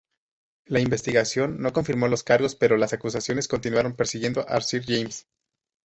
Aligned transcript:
La 0.65 0.79
investigación 0.79 1.61
no 1.61 1.73
confirmó 1.73 2.07
los 2.07 2.23
cargos, 2.23 2.55
pero 2.55 2.75
las 2.75 2.91
acusaciones 2.91 3.47
continuaron 3.47 3.95
persiguiendo 3.95 4.43
a 4.49 4.59
Sir 4.61 4.83
James. 4.83 5.27